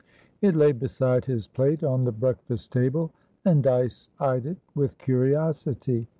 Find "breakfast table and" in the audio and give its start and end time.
2.11-3.61